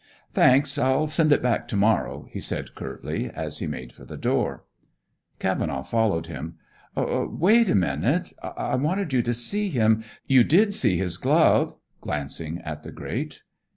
"Thanks. 0.33 0.79
I'll 0.79 1.05
send 1.05 1.31
it 1.31 1.43
back 1.43 1.67
to 1.67 1.75
morrow," 1.75 2.25
he 2.31 2.39
said 2.39 2.73
curtly 2.73 3.29
as 3.29 3.59
he 3.59 3.67
made 3.67 3.93
for 3.93 4.03
the 4.03 4.17
door. 4.17 4.63
Cavenaugh 5.37 5.83
followed 5.83 6.25
him. 6.25 6.55
"Wait 6.95 7.69
a 7.69 7.75
moment. 7.75 8.33
I 8.41 8.73
wanted 8.77 9.13
you 9.13 9.21
to 9.21 9.33
see 9.35 9.69
him. 9.69 10.03
You 10.25 10.43
did 10.43 10.73
see 10.73 10.97
his 10.97 11.17
glove," 11.17 11.75
glancing 12.01 12.61
at 12.63 12.81
the 12.81 12.91
grate. 12.91 13.43